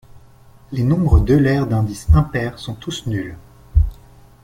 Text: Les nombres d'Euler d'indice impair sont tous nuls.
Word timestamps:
Les 0.71 0.81
nombres 0.81 1.19
d'Euler 1.19 1.61
d'indice 1.69 2.07
impair 2.15 2.57
sont 2.57 2.73
tous 2.73 3.05
nuls. 3.05 3.37